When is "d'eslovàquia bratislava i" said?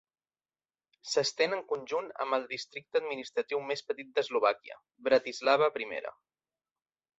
4.17-5.89